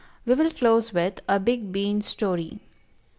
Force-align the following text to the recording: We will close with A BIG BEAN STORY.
We 0.25 0.33
will 0.33 0.49
close 0.49 0.91
with 0.91 1.21
A 1.29 1.39
BIG 1.39 1.71
BEAN 1.71 2.01
STORY. 2.01 2.59